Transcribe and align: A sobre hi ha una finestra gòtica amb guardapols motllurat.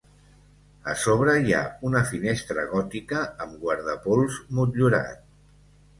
A 0.93 0.95
sobre 1.01 1.35
hi 1.43 1.53
ha 1.57 1.59
una 1.89 2.01
finestra 2.13 2.65
gòtica 2.73 3.21
amb 3.45 3.61
guardapols 3.67 4.41
motllurat. 4.61 5.25